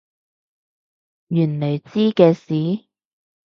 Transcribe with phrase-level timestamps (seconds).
[1.27, 2.87] 原來知嘅事？